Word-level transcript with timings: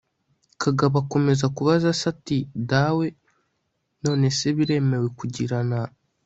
kagabo 0.61 0.95
akomeza 1.03 1.45
kubaza 1.55 1.89
se 1.99 2.05
ati 2.13 2.37
dawe, 2.71 3.05
none 4.03 4.25
se 4.37 4.47
biremewe 4.57 5.07
kugirana 5.19 5.79